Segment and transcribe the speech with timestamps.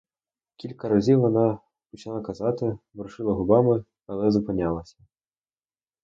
[0.55, 1.59] Кілька разів вона
[1.91, 4.97] починала казати, ворушила губами, але зупинялася.